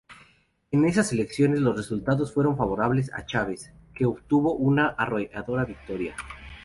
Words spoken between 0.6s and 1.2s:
En esas